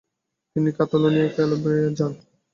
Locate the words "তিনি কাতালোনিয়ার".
0.51-1.33